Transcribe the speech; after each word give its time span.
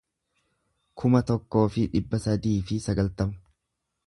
kuma 1.01 1.21
tokkoo 1.31 1.67
fi 1.75 1.85
dhibba 1.93 2.21
sadii 2.27 2.57
fi 2.71 2.81
sagaltama 2.91 3.43